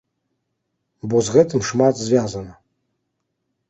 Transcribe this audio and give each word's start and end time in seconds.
Бо 1.13 1.23
з 1.29 1.37
гэтым 1.37 1.59
шмат 1.71 2.03
звязана. 2.05 2.53